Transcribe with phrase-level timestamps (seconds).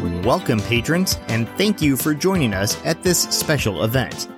[0.00, 4.28] Welcome, patrons, and thank you for joining us at this special event.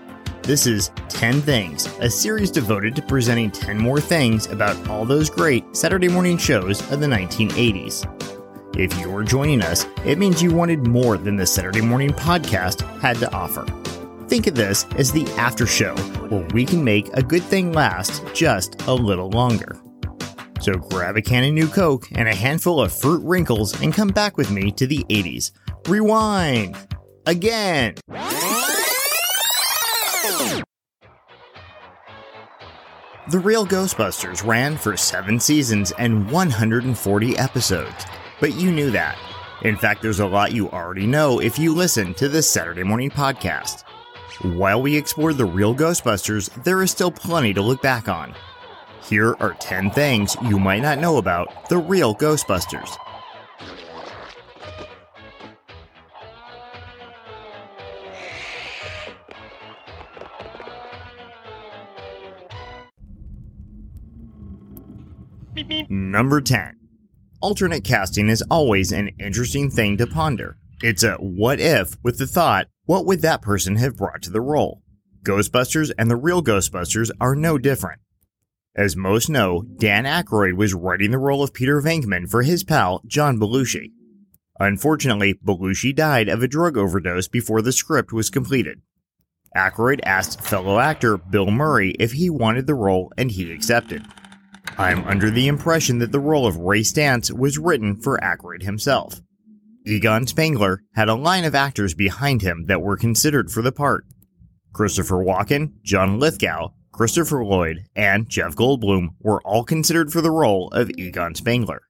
[0.42, 5.30] This is 10 Things, a series devoted to presenting 10 more things about all those
[5.30, 8.76] great Saturday morning shows of the 1980s.
[8.76, 13.18] If you're joining us, it means you wanted more than the Saturday morning podcast had
[13.18, 13.64] to offer.
[14.26, 15.94] Think of this as the after show,
[16.28, 19.81] where we can make a good thing last just a little longer.
[20.62, 24.10] So grab a can of New Coke and a handful of fruit wrinkles and come
[24.10, 25.50] back with me to the 80s.
[25.88, 26.76] Rewind!
[27.26, 27.96] Again!
[33.30, 38.06] The Real Ghostbusters ran for seven seasons and 140 episodes.
[38.40, 39.18] But you knew that.
[39.62, 43.10] In fact, there's a lot you already know if you listen to this Saturday morning
[43.10, 43.82] podcast.
[44.42, 48.32] While we explored the real Ghostbusters, there is still plenty to look back on.
[49.04, 52.96] Here are 10 things you might not know about the real Ghostbusters.
[65.88, 66.78] Number 10.
[67.40, 70.56] Alternate casting is always an interesting thing to ponder.
[70.82, 74.40] It's a what if with the thought, what would that person have brought to the
[74.40, 74.82] role?
[75.24, 78.00] Ghostbusters and the real Ghostbusters are no different.
[78.74, 83.02] As most know, Dan Aykroyd was writing the role of Peter Venkman for his pal
[83.06, 83.90] John Belushi.
[84.58, 88.80] Unfortunately, Belushi died of a drug overdose before the script was completed.
[89.54, 94.06] Aykroyd asked fellow actor Bill Murray if he wanted the role and he accepted.
[94.78, 99.20] I'm under the impression that the role of Ray Stantz was written for Aykroyd himself.
[99.86, 104.06] Egon Spengler had a line of actors behind him that were considered for the part.
[104.72, 110.68] Christopher Walken, John Lithgow, Christopher Lloyd, and Jeff Goldblum were all considered for the role
[110.68, 111.82] of Egon Spengler.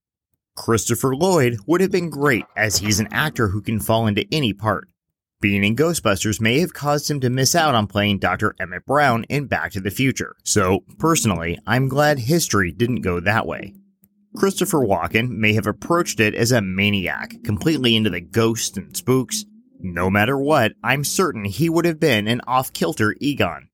[0.56, 4.52] Christopher Lloyd would have been great as he's an actor who can fall into any
[4.52, 4.88] part.
[5.40, 8.54] Being in Ghostbusters may have caused him to miss out on playing Dr.
[8.60, 13.44] Emmett Brown in Back to the Future, so personally, I'm glad history didn't go that
[13.44, 13.74] way.
[14.36, 19.44] Christopher Walken may have approached it as a maniac, completely into the ghosts and spooks.
[19.80, 23.68] No matter what, I'm certain he would have been an off kilter Egon.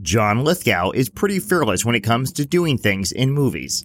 [0.00, 3.84] John Lithgow is pretty fearless when it comes to doing things in movies.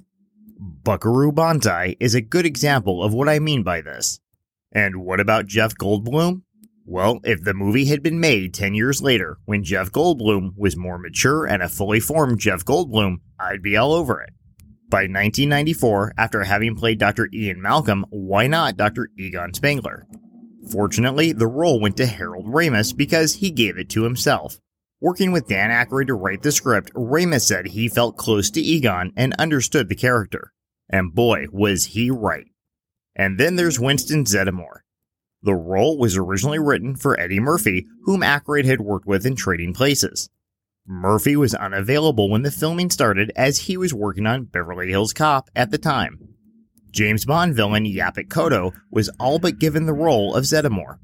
[0.59, 4.19] Buckaroo Banzai is a good example of what I mean by this.
[4.71, 6.43] And what about Jeff Goldblum?
[6.85, 10.99] Well, if the movie had been made 10 years later, when Jeff Goldblum was more
[10.99, 14.33] mature and a fully formed Jeff Goldblum, I'd be all over it.
[14.89, 17.27] By 1994, after having played Dr.
[17.33, 19.09] Ian Malcolm, why not Dr.
[19.17, 20.05] Egon Spengler?
[20.71, 24.59] Fortunately, the role went to Harold Ramis because he gave it to himself.
[25.03, 29.11] Working with Dan Aykroyd to write the script, Ramis said he felt close to Egon
[29.17, 30.53] and understood the character.
[30.89, 32.45] And boy, was he right.
[33.13, 34.79] And then there's Winston Zeddemore.
[35.41, 39.73] The role was originally written for Eddie Murphy, whom Aykroyd had worked with in Trading
[39.73, 40.29] Places.
[40.87, 45.49] Murphy was unavailable when the filming started as he was working on Beverly Hills Cop
[45.53, 46.29] at the time.
[46.91, 50.99] James Bond villain Yaphet Kotto was all but given the role of Zeddemore,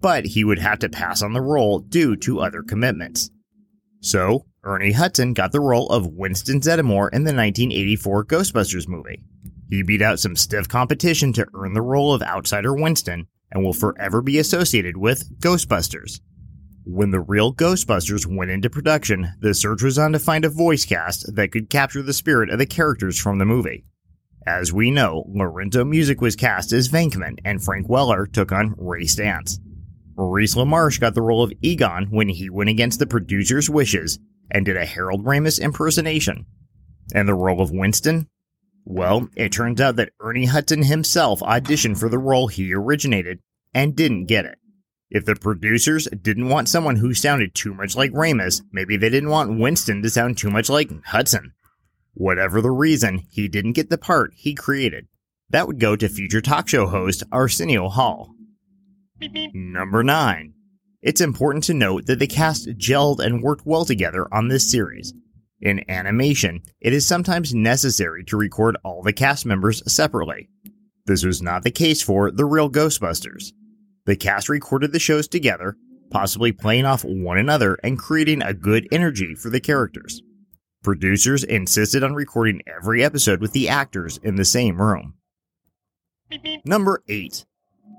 [0.00, 3.30] but he would have to pass on the role due to other commitments.
[4.04, 9.22] So, Ernie Hudson got the role of Winston Zeddemore in the 1984 Ghostbusters movie.
[9.70, 13.72] He beat out some stiff competition to earn the role of Outsider Winston, and will
[13.72, 16.20] forever be associated with Ghostbusters.
[16.84, 20.84] When the real Ghostbusters went into production, the search was on to find a voice
[20.84, 23.86] cast that could capture the spirit of the characters from the movie.
[24.46, 29.04] As we know, Lorenzo Music was cast as Venkman, and Frank Welker took on Ray
[29.04, 29.58] Stantz.
[30.16, 34.18] Maurice LaMarche got the role of Egon when he went against the producer's wishes
[34.50, 36.46] and did a Harold Ramis impersonation.
[37.14, 38.28] And the role of Winston?
[38.84, 43.40] Well, it turns out that Ernie Hudson himself auditioned for the role he originated
[43.72, 44.58] and didn't get it.
[45.10, 49.30] If the producers didn't want someone who sounded too much like Ramis, maybe they didn't
[49.30, 51.52] want Winston to sound too much like Hudson.
[52.14, 55.08] Whatever the reason, he didn't get the part he created.
[55.50, 58.34] That would go to future talk show host Arsenio Hall.
[59.54, 60.54] Number 9.
[61.02, 65.12] It's important to note that the cast gelled and worked well together on this series.
[65.60, 70.48] In animation, it is sometimes necessary to record all the cast members separately.
[71.06, 73.52] This was not the case for The Real Ghostbusters.
[74.06, 75.76] The cast recorded the shows together,
[76.10, 80.22] possibly playing off one another and creating a good energy for the characters.
[80.82, 85.14] Producers insisted on recording every episode with the actors in the same room.
[86.64, 87.44] Number 8.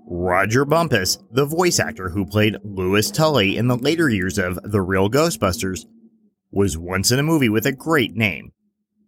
[0.08, 4.82] Rodger Bumpass, the voice actor who played Louis Tully in the later years of The
[4.82, 5.86] Real Ghostbusters,
[6.52, 8.52] was once in a movie with a great name.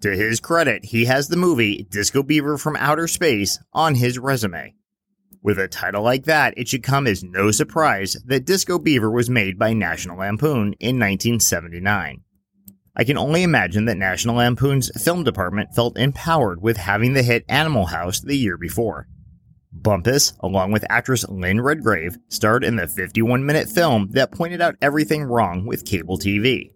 [0.02, 4.74] To his credit, he has the movie Disco Beaver from Outer Space on his resume.
[5.44, 9.30] With a title like that, it should come as no surprise that Disco Beaver was
[9.30, 12.22] made by National Lampoon in 1979.
[12.96, 17.46] I can only imagine that National Lampoon's film department felt empowered with having the hit
[17.48, 19.08] Animal House the year before.
[19.82, 24.76] Bumpass, along with actress Lynn Redgrave, starred in the 51 minute film that pointed out
[24.82, 26.72] everything wrong with cable TV.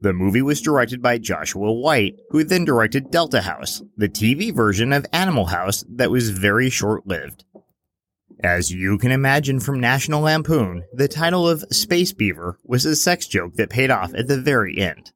[0.00, 4.92] The movie was directed by Joshua White, who then directed Delta House, the TV version
[4.92, 7.44] of Animal House that was very short lived.
[8.44, 13.26] As you can imagine from National Lampoon, the title of Space Beaver was a sex
[13.26, 15.10] joke that paid off at the very end.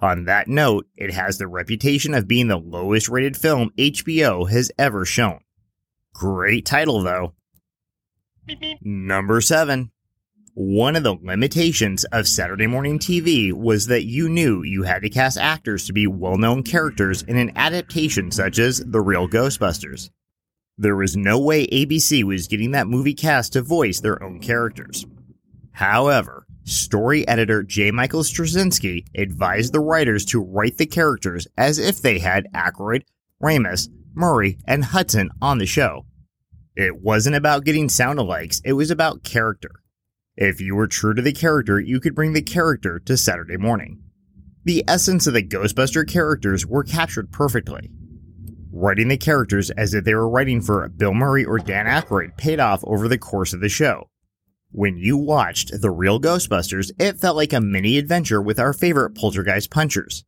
[0.00, 4.70] On that note, it has the reputation of being the lowest rated film HBO has
[4.78, 5.40] ever shown.
[6.18, 7.32] Great title, though.
[8.82, 9.92] Number 7.
[10.54, 15.10] One of the limitations of Saturday morning TV was that you knew you had to
[15.10, 20.10] cast actors to be well known characters in an adaptation such as The Real Ghostbusters.
[20.76, 25.06] There was no way ABC was getting that movie cast to voice their own characters.
[25.70, 27.92] However, story editor J.
[27.92, 33.02] Michael Straczynski advised the writers to write the characters as if they had Aykroyd,
[33.40, 36.04] Ramis, Murray, and Hudson on the show.
[36.78, 39.82] It wasn't about getting sound alikes, it was about character.
[40.36, 44.00] If you were true to the character, you could bring the character to Saturday morning.
[44.62, 47.90] The essence of the Ghostbuster characters were captured perfectly.
[48.70, 52.60] Writing the characters as if they were writing for Bill Murray or Dan Aykroyd paid
[52.60, 54.08] off over the course of the show.
[54.70, 59.16] When you watched The Real Ghostbusters, it felt like a mini adventure with our favorite
[59.16, 60.22] poltergeist punchers.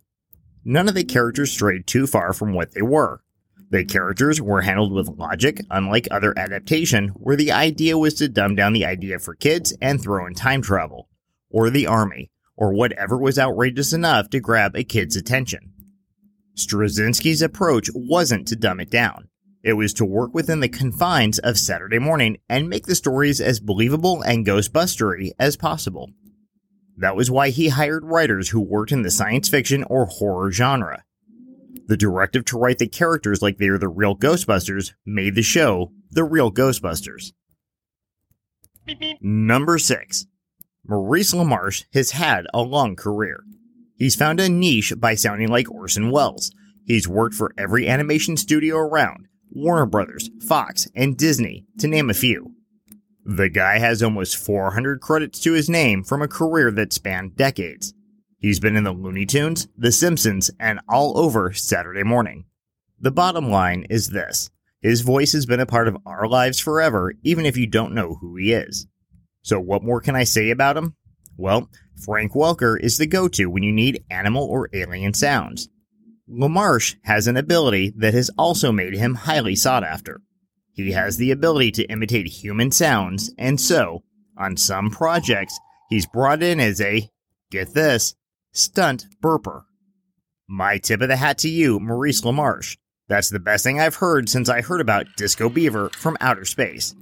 [0.64, 3.23] None of the characters strayed too far from what they were.
[3.70, 8.56] The characters were handled with logic, unlike other adaptation, where the idea was to dumb
[8.56, 11.08] down the idea for kids and throw in time travel,
[11.50, 15.72] or the army, or whatever was outrageous enough to grab a kid's attention.
[16.56, 19.28] Straczynski's approach wasn't to dumb it down.
[19.62, 23.61] It was to work within the confines of Saturday morning and make the stories as
[23.61, 26.11] believable and ghostbustery as possible.
[26.96, 31.05] That was why he hired writers who worked in the science fiction or horror genre.
[31.91, 35.91] The directive to write the characters like they are the real Ghostbusters made the show
[36.13, 37.33] The Real Ghostbusters.
[39.21, 40.27] Number 6.
[40.87, 43.43] Maurice LaMarche has had a long career.
[43.97, 46.53] He's found a niche by sounding like Orson Welles.
[46.87, 52.15] He's worked for every animation studio around Warner Brothers, Fox, and Disney, to name a
[52.15, 52.55] few.
[53.25, 57.95] The guy has almost 400 credits to his name from a career that spanned decades.
[58.41, 62.47] He's been in the Looney Tunes, The Simpsons, and all over Saturday morning.
[62.99, 64.51] The bottom line is this
[64.81, 68.15] his voice has been a part of our lives forever, even if you don't know
[68.15, 68.87] who he is.
[69.43, 70.97] So, what more can I say about him?
[71.37, 71.69] Well,
[72.03, 75.69] Frank Welker is the go to when you need animal or alien sounds.
[76.27, 80.23] LaMarche has an ability that has also made him highly sought after.
[80.73, 84.03] He has the ability to imitate human sounds, and so,
[84.39, 85.59] on some projects,
[85.91, 87.11] he's brought in as a,
[87.51, 88.15] get this,
[88.52, 89.64] stunt burper.
[90.49, 92.76] My tip of the hat to you, Maurice LaMarche.
[93.08, 96.94] That's the best thing I've heard since I heard about Disco Beaver from outer space.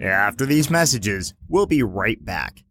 [0.00, 2.62] After these messages, we'll be right back.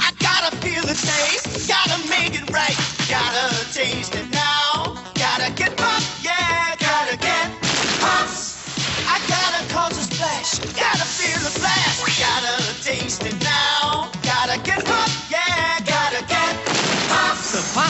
[0.00, 2.76] I gotta feel the taste, gotta make it right,
[3.08, 4.35] gotta taste it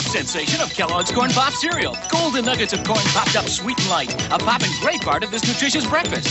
[0.07, 1.95] sensation of Kellogg's Corn Pop cereal.
[2.09, 4.13] Golden nuggets of corn popped up sweet and light.
[4.31, 6.27] A poppin' great part of this nutritious breakfast.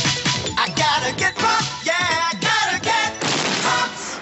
[0.59, 3.21] I gotta get pumped, yeah, I gotta get
[3.63, 4.21] pumped.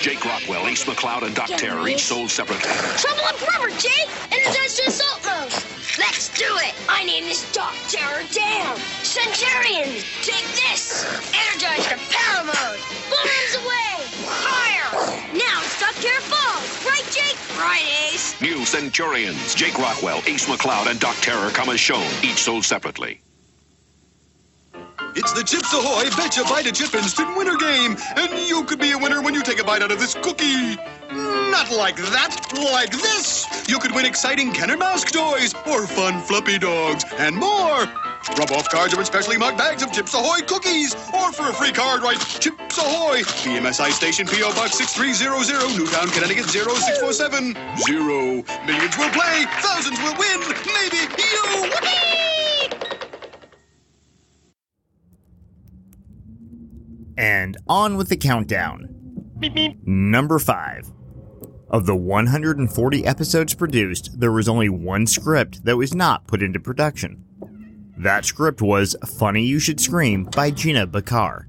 [0.00, 2.70] Jake Rockwell, Ace McCloud, and Doc Terror, each sold separately.
[2.96, 4.08] Trouble in rubber, Jake!
[4.32, 5.52] Energize to assault mode!
[5.98, 6.74] Let's do it!
[6.86, 8.78] My name is Doc Terror Dam!
[9.18, 11.04] Centurions, take this!
[11.50, 12.78] Energize to power mode!
[13.10, 14.04] Balloons away!
[14.22, 14.92] Fire!
[15.34, 16.86] Now Doc Terror Falls!
[16.86, 17.58] Right, Jake?
[17.58, 17.82] Right,
[18.12, 18.40] Ace!
[18.40, 23.20] New Centurions, Jake Rockwell, Ace McCloud, and Doc Terror come as shown, each sold separately.
[25.18, 28.92] It's the Chips Ahoy Betcha Bite a Chip Instant Winner Game, and you could be
[28.92, 30.76] a winner when you take a bite out of this cookie.
[31.10, 33.44] Not like that, like this.
[33.68, 37.82] You could win exciting Kenner Mask toys, or fun fluffy dogs, and more.
[38.38, 41.72] Rub off cards or specially marked bags of Chips Ahoy cookies, or for a free
[41.72, 47.58] card, write Chips Ahoy, PMSI Station PO Box 6300, Newtown, Connecticut 0647.
[47.88, 48.44] Zero.
[48.70, 52.27] Millions will play, thousands will win, maybe you.
[57.18, 58.94] And on with the countdown.
[59.84, 60.92] Number 5.
[61.68, 66.60] Of the 140 episodes produced, there was only one script that was not put into
[66.60, 67.24] production.
[67.98, 71.48] That script was Funny You Should Scream by Gina Bakar.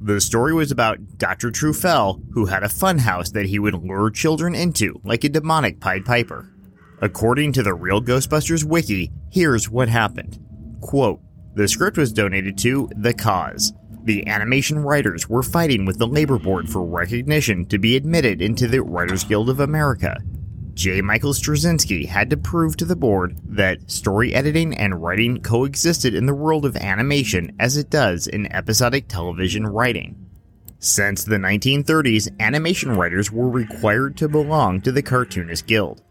[0.00, 1.50] The story was about Dr.
[1.50, 6.06] Trufel, who had a funhouse that he would lure children into, like a demonic Pied
[6.06, 6.50] Piper.
[7.02, 10.38] According to the Real Ghostbusters wiki, here's what happened.
[10.80, 11.20] Quote,
[11.54, 13.74] the script was donated to The Cause.
[14.04, 18.66] The animation writers were fighting with the labor board for recognition to be admitted into
[18.66, 20.16] the Writers Guild of America.
[20.74, 21.02] J.
[21.02, 26.26] Michael Straczynski had to prove to the board that story editing and writing coexisted in
[26.26, 30.28] the world of animation as it does in episodic television writing.
[30.80, 36.02] Since the 1930s, animation writers were required to belong to the Cartoonist Guild.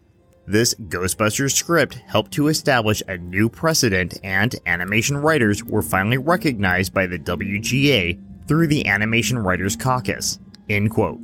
[0.48, 6.94] This Ghostbusters script helped to establish a new precedent, and animation writers were finally recognized
[6.94, 10.40] by the WGA through the Animation Writers Caucus.
[10.68, 11.20] End quote.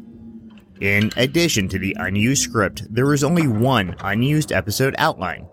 [0.80, 5.48] In addition to the unused script, there is only one unused episode outline.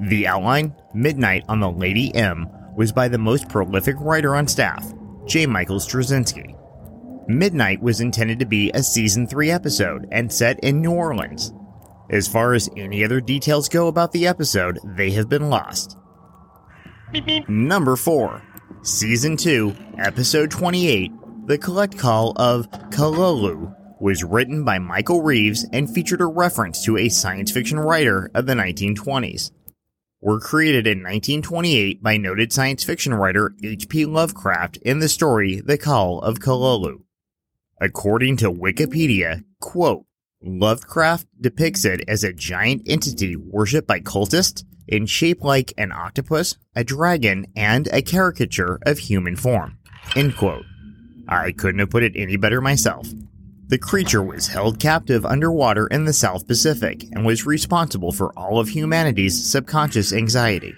[0.00, 4.92] The outline, Midnight on the Lady M, was by the most prolific writer on staff,
[5.26, 5.46] J.
[5.46, 6.54] Michael Straczynski.
[7.28, 11.52] Midnight was intended to be a season 3 episode and set in New Orleans.
[12.08, 15.96] As far as any other details go about the episode, they have been lost.
[17.48, 18.42] Number 4.
[18.82, 21.10] Season 2, Episode 28,
[21.46, 26.96] The Collect Call of Cthulhu, was written by Michael Reaves and featured a reference to
[26.96, 29.50] a science fiction writer of the 1920s.
[30.20, 34.06] Were created in 1928 by noted science fiction writer H.P.
[34.06, 37.02] Lovecraft in the story The Call of Cthulhu.
[37.80, 40.06] According to Wikipedia, quote,
[40.42, 46.56] Lovecraft depicts it as a giant entity worshipped by cultists in shape like an octopus,
[46.74, 49.78] a dragon, and a caricature of human form.
[50.14, 50.64] End quote.
[51.28, 53.08] I couldn't have put it any better myself.
[53.68, 58.60] The creature was held captive underwater in the South Pacific and was responsible for all
[58.60, 60.74] of humanity's subconscious anxiety.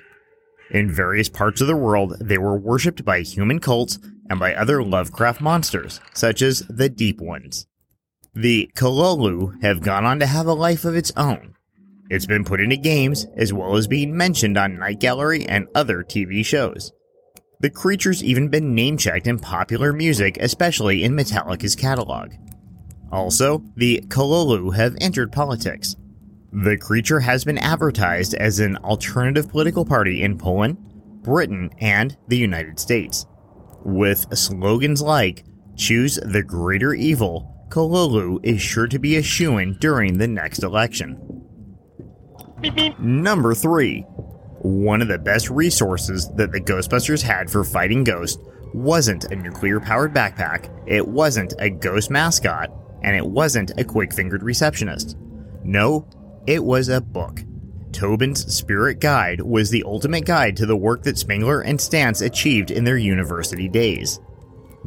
[0.71, 3.99] In various parts of the world, they were worshipped by human cults
[4.31, 7.67] and by other Lovecraft monsters, such as the Deep Ones.
[8.39, 11.57] The Cthulhu have gone on to have a life of its own.
[12.09, 16.05] It's been put into games as well as being mentioned on Night Gallery and other
[16.05, 16.93] TV shows.
[17.59, 22.31] The creature's even been name checked in popular music, especially in Metallica's catalog.
[23.11, 25.97] Also, the Cthulhu have entered politics.
[26.53, 30.79] The creature has been advertised as an alternative political party in Poland,
[31.25, 33.27] Britain, and the United States.
[33.85, 35.45] With slogans like,
[35.79, 40.63] Choose the greater evil, Cthulhu is sure to be a shoo in during the next
[40.63, 41.45] election.
[42.99, 44.01] Number 3.
[44.61, 48.43] One of the best resources that the Ghostbusters had for fighting ghosts
[48.75, 52.71] wasn't a nuclear powered backpack, it wasn't a ghost mascot,
[53.03, 55.17] and it wasn't a quick fingered receptionist.
[55.63, 56.09] No,
[56.47, 57.43] it was a book.
[57.93, 62.71] Tobin's Spirit Guide was the ultimate guide to the work that Spengler and Stantz achieved
[62.71, 64.21] in their university days.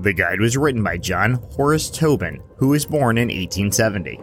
[0.01, 4.19] The guide was written by John Horace Tobin, who was born in 1870.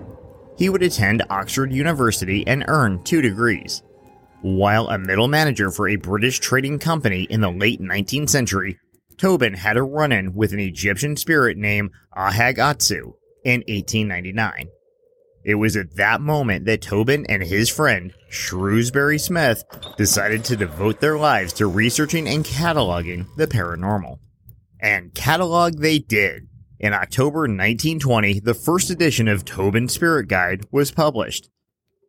[0.56, 3.84] He would attend Oxford University and earn two degrees.
[4.42, 8.80] While a middle manager for a British trading company in the late 19th century,
[9.18, 13.12] Tobin had a run in with an Egyptian spirit named Ahag Atsu
[13.44, 14.70] in 1899.
[15.44, 19.62] It was at that moment that Tobin and his friend, Shrewsbury Smith,
[19.96, 24.18] decided to devote their lives to researching and cataloging the paranormal.
[24.80, 26.48] And catalog they did.
[26.78, 31.50] In October 1920, the first edition of Tobin's Spirit Guide was published.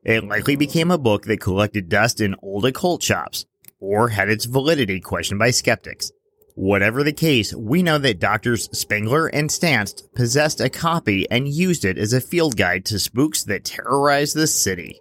[0.04, 3.46] It likely became a book that collected dust in old occult shops,
[3.80, 6.12] or had its validity questioned by skeptics.
[6.56, 11.86] Whatever the case, we know that Doctors Spengler and Stantz possessed a copy and used
[11.86, 15.00] it as a field guide to spooks that terrorized the city.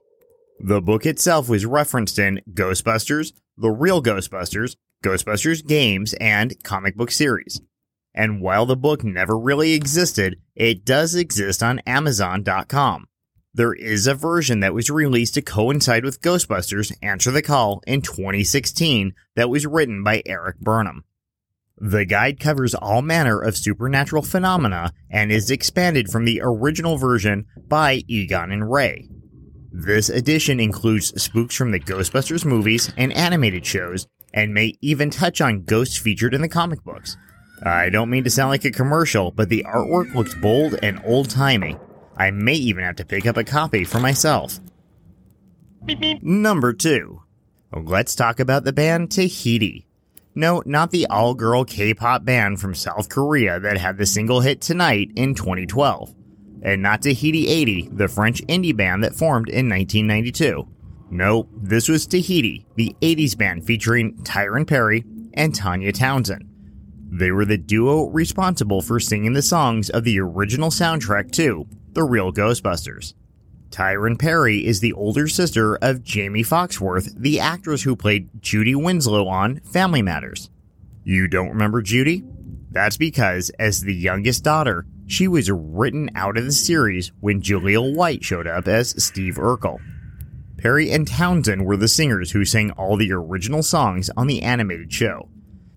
[0.61, 7.11] The book itself was referenced in Ghostbusters, The Real Ghostbusters, Ghostbusters games, and comic book
[7.11, 7.61] series.
[8.15, 13.07] And while the book never really existed, it does exist on Amazon.com.
[13.55, 18.03] There is a version that was released to coincide with Ghostbusters Answer the Call in
[18.03, 21.05] 2016 that was written by Erik Burnham.
[21.77, 27.47] The guide covers all manner of supernatural phenomena and is expanded from the original version
[27.69, 29.09] by Egon and Ray.
[29.71, 35.41] This edition includes spooks from the Ghostbusters movies and animated shows, and may even touch
[35.41, 37.17] on ghosts featured in the comic books.
[37.63, 41.31] I don't mean to sound like a commercial, but the artwork looks bold and old
[41.31, 41.77] timey.
[42.17, 44.61] I may even have to pick up a copy for myself.
[46.23, 47.23] Number 2.
[47.73, 49.87] Let's talk about the band Tahiti.
[50.35, 54.41] No, not the all girl K pop band from South Korea that had the single
[54.41, 56.15] hit Tonight in 2012.
[56.63, 60.67] And not Tahiti 80, the French indie band that formed in 1992.
[61.11, 66.49] No, this was Tahiti, the 80s band featuring Tyron Perry and Tanya Townsend.
[67.11, 72.05] They were the duo responsible for singing the songs of the original soundtrack to The
[72.05, 73.15] Real Ghostbusters.
[73.71, 79.27] Tyron Perry is the older sister of Jaimee Foxworth, the actress who played Judy Winslow
[79.27, 80.51] on Family Matters.
[81.05, 82.25] You don't remember Judy?
[82.71, 87.95] That's because, as the youngest daughter, she was written out of the series when Jaleel
[87.95, 89.79] White showed up as Steve Urkel.
[90.59, 94.93] Perry and Townsend were the singers who sang all the original songs on the animated
[94.93, 95.29] show.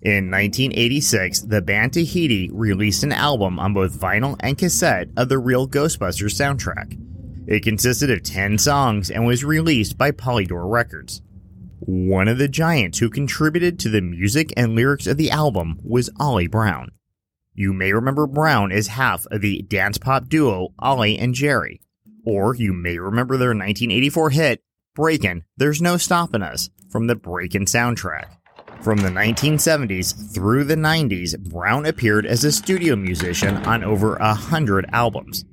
[0.02, 5.38] In 1986, the band Tahiti released an album on both vinyl and cassette of the
[5.38, 6.98] real Ghostbusters soundtrack.
[7.46, 11.22] It consisted of 10 songs and was released by Polydor Records.
[11.78, 16.10] One of the giants who contributed to the music and lyrics of the album was
[16.18, 16.90] Ollie Brown.
[17.54, 21.80] You may remember Brown as half of the dance pop duo Ollie and Jerry,
[22.24, 24.62] or you may remember their 1984 hit
[24.94, 28.26] Breakin' There's No Stoppin' Us from the Breakin' soundtrack.
[28.82, 34.34] From the 1970s through the 90s, Brown appeared as a studio musician on over a
[34.34, 35.46] hundred albums.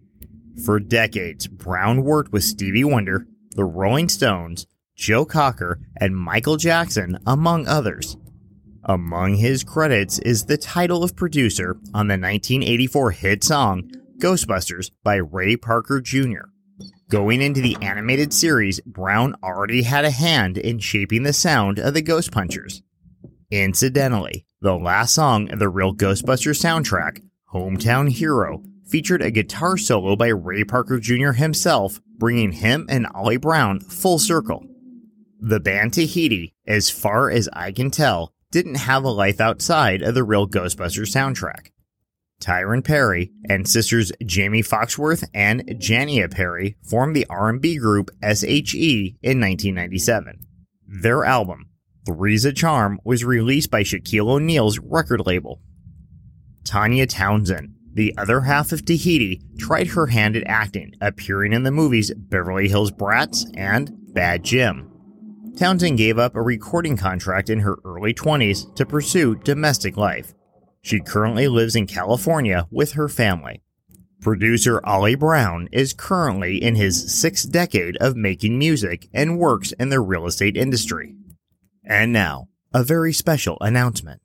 [0.66, 4.68] For decades, Brown worked with Stevie Wonder, the Rolling Stones,
[4.98, 8.18] Joe Cocker, and Michael Jackson, among others.
[8.84, 15.16] Among his credits is the title of producer on the 1984 hit song Ghostbusters by
[15.16, 16.50] Ray Parker Jr.
[17.10, 21.96] Going into the animated series, Brown already had a hand in shaping the sound of
[21.96, 22.84] the Ghost Punchers.
[23.50, 30.16] Incidentally, the last song of the real Ghostbusters soundtrack, Hometown Hero, featured a guitar solo
[30.16, 31.32] by Ray Parker Jr.
[31.32, 34.64] himself, bringing him and Ollie Brown full circle.
[35.40, 40.14] The band Tahiti, as far as I can tell, didn't have a life outside of
[40.14, 41.72] the real Ghostbusters soundtrack.
[42.42, 49.40] Tyron Perry and sisters Jaimee Foxworth and Jania Perry formed the R&B group SHE in
[49.42, 50.46] 1997.
[50.88, 51.70] Their album,
[52.06, 55.62] Three's a Charm, was released by Shaquille O'Neal's record label.
[56.64, 61.72] Tanya Townsend, the other half of Tahiti, tried her hand at acting, appearing in the
[61.72, 64.90] movies Beverly Hills Brats and Bad Jim.
[65.58, 70.34] Townsend gave up a recording contract in her early 20s to pursue domestic life.
[70.82, 73.62] She currently lives in California with her family.
[74.22, 79.90] Producer Ollie Brown is currently in his sixth decade of making music and works in
[79.90, 81.16] the real estate industry.
[81.86, 84.22] And now, a very special announcement.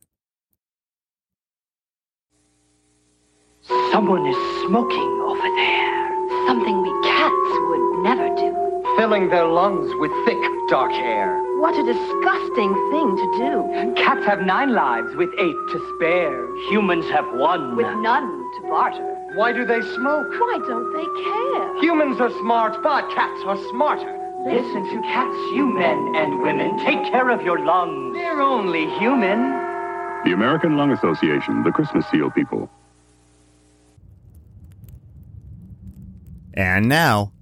[3.93, 4.37] Someone is
[4.67, 6.47] smoking over there.
[6.47, 8.97] Something we cats would never do.
[8.99, 10.39] Filling their lungs with thick,
[10.69, 11.41] dark hair.
[11.65, 13.95] What a disgusting thing to do.
[13.97, 16.55] Cats have nine lives with eight to spare.
[16.69, 17.75] Humans have one.
[17.75, 19.33] With none to barter.
[19.35, 20.29] Why do they smoke?
[20.29, 21.81] Why don't they care?
[21.81, 24.13] Humans are smart, but cats are smarter.
[24.45, 26.77] Listen to cats, you men and women.
[26.81, 28.15] Take care of your lungs.
[28.15, 29.51] They're only human.
[30.27, 32.69] The American Lung Association, the Christmas Seal people.
[36.53, 37.33] And now,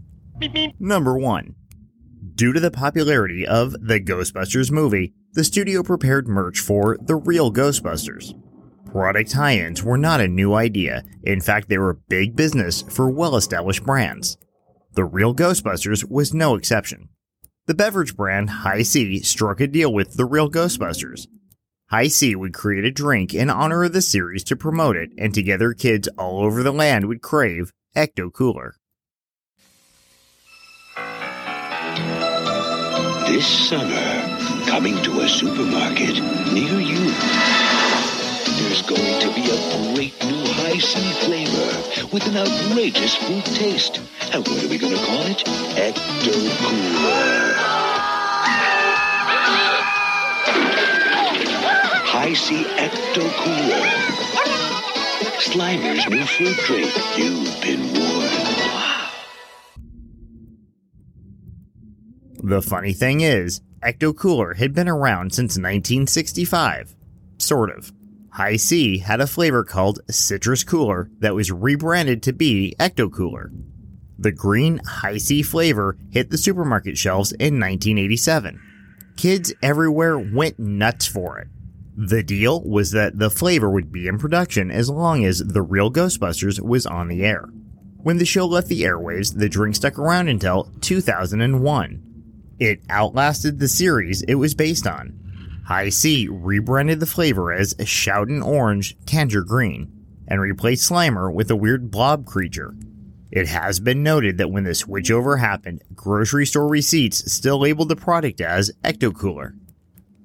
[0.78, 1.56] number one.
[2.42, 7.52] Due to the popularity of the Ghostbusters movie, the studio prepared merch for The Real
[7.52, 8.34] Ghostbusters.
[8.84, 13.08] Product tie ins were not a new idea, in fact, they were big business for
[13.08, 14.38] well established brands.
[14.94, 17.10] The Real Ghostbusters was no exception.
[17.66, 21.28] The beverage brand Hi-C struck a deal with The Real Ghostbusters.
[21.90, 25.74] Hi-C would create a drink in honor of the series to promote it, and together
[25.74, 28.74] kids all over the land would crave Ecto Cooler.
[33.32, 36.20] This summer, coming to a supermarket
[36.52, 37.10] near you.
[38.60, 44.02] There's going to be a great new Hi-C flavor with an outrageous fruit taste.
[44.34, 45.38] And what are we going to call it?
[45.80, 47.54] Ecto Cooler.
[52.12, 53.88] Hi-C Ecto Cooler.
[55.40, 56.92] Slimer's new fruit drink.
[57.16, 58.41] You've been warned.
[62.42, 66.96] The funny thing is, Ecto Cooler had been around since 1965.
[67.38, 67.92] Sort of.
[68.30, 73.52] Hi-C had a flavor called Citrus Cooler that was rebranded to be Ecto Cooler.
[74.18, 78.60] The green Hi-C flavor hit the supermarket shelves in 1987.
[79.16, 81.48] Kids everywhere went nuts for it.
[81.96, 85.92] The deal was that the flavor would be in production as long as The Real
[85.92, 87.44] Ghostbusters was on the air.
[87.98, 92.11] When the show left the airwaves, the drink stuck around until 2001.
[92.62, 95.18] It outlasted the series it was based on.
[95.66, 99.90] Hi-C rebranded the flavor as Shoutin' Orange Tanger Green
[100.28, 102.76] and replaced Slimer with a weird blob creature.
[103.32, 107.96] It has been noted that when the switchover happened, grocery store receipts still labeled the
[107.96, 109.56] product as Ecto Cooler.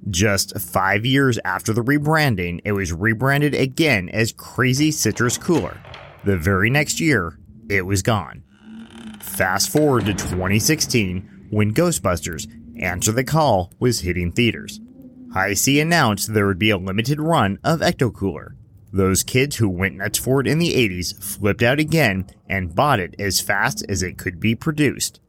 [0.07, 5.81] Just five years after the rebranding, it was rebranded again as Crazy Citrus Cooler.
[6.23, 8.43] The very next year, it was gone.
[9.21, 12.47] Fast forward to 2016, when Ghostbusters
[12.79, 14.79] Answer the Call was hitting theaters.
[15.33, 18.55] Hi-C announced there would be a limited run of Ecto Cooler.
[18.93, 22.99] Those kids who went nuts for it in the 80s flipped out again and bought
[22.99, 25.19] it as fast as it could be produced.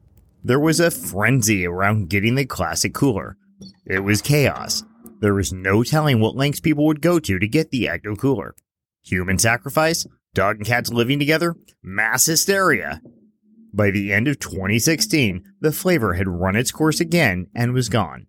[0.45, 3.37] There was a frenzy around getting the classic cooler.
[3.85, 4.85] It was chaos.
[5.21, 8.55] There was no telling what lengths people would go to to get the Ecto Cooler.
[9.03, 10.07] Human sacrifice?
[10.33, 11.57] Dog and cats living together?
[11.83, 13.03] Mass hysteria.
[13.73, 18.27] By the end of 2016, the flavor had run its course again and was gone.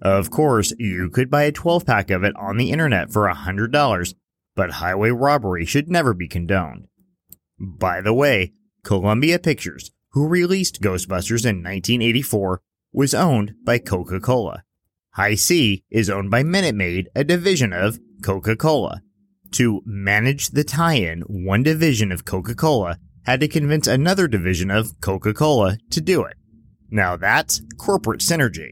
[0.00, 4.14] Of course, you could buy a 12 pack of it on the internet for $100,
[4.54, 6.86] but highway robbery should never be condoned.
[7.58, 8.52] By the way,
[8.84, 14.62] Columbia Pictures, who released Ghostbusters in 1984, was owned by Coca Cola.
[15.14, 19.02] Hi-C is owned by Minute Maid, a division of Coca Cola.
[19.52, 22.98] To manage the tie in, one division of Coca Cola
[23.28, 26.34] had to convince another division of Coca Cola to do it.
[26.90, 28.70] Now that's corporate synergy.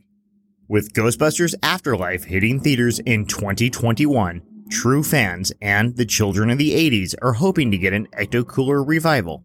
[0.66, 4.40] With Ghostbusters Afterlife hitting theaters in 2021,
[4.70, 8.82] true fans and the children of the 80s are hoping to get an Ecto Cooler
[8.82, 9.44] revival.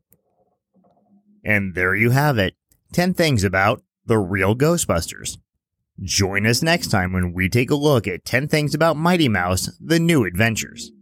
[1.43, 2.55] And there you have it
[2.93, 5.37] 10 things about the real Ghostbusters.
[6.01, 9.77] Join us next time when we take a look at 10 things about Mighty Mouse
[9.81, 10.93] The New Adventures.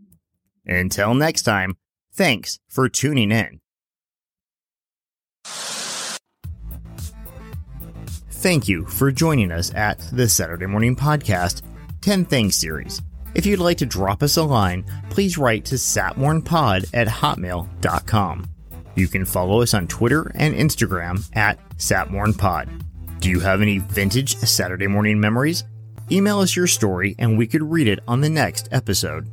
[0.65, 1.77] Until next time,
[2.11, 3.61] thanks for tuning in.
[8.39, 11.61] Thank you for joining us at the Saturday Morning Podcast
[11.99, 13.01] 10 Things series.
[13.35, 18.45] If you'd like to drop us a line, please write to satmornpod at hotmail.com.
[18.95, 23.19] You can follow us on Twitter and Instagram at satmornpod.
[23.19, 25.65] Do you have any vintage Saturday morning memories?
[26.09, 29.29] Email us your story and we could read it on the next episode.